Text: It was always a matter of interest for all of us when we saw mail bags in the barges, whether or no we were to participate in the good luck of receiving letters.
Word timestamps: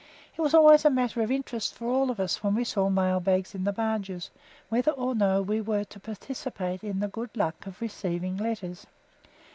It 0.35 0.41
was 0.41 0.55
always 0.55 0.83
a 0.83 0.89
matter 0.89 1.21
of 1.21 1.29
interest 1.29 1.75
for 1.75 1.85
all 1.85 2.09
of 2.09 2.19
us 2.19 2.43
when 2.43 2.55
we 2.55 2.63
saw 2.63 2.89
mail 2.89 3.19
bags 3.19 3.53
in 3.53 3.65
the 3.65 3.71
barges, 3.71 4.31
whether 4.67 4.89
or 4.89 5.13
no 5.13 5.43
we 5.43 5.61
were 5.61 5.83
to 5.83 5.99
participate 5.99 6.83
in 6.83 7.01
the 7.01 7.07
good 7.07 7.29
luck 7.37 7.67
of 7.67 7.79
receiving 7.81 8.35
letters. 8.35 8.87